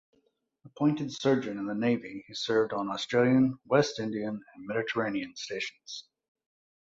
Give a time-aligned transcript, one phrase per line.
[0.65, 6.05] Appointed surgeon in the Navy he served on Australian, West Indian and Mediterranean stations.